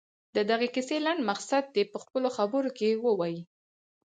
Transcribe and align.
د 0.35 0.37
دغې 0.49 0.67
کیسې 0.75 0.97
لنډ 1.05 1.21
مقصد 1.29 1.63
دې 1.75 1.83
په 1.91 1.97
خپلو 2.03 2.27
خبرو 2.37 2.69
کې 2.77 2.99
ووايي. 3.05 3.41